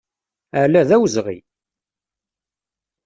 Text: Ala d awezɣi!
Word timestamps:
Ala 0.61 0.81
d 0.87 0.89
awezɣi! 0.95 1.37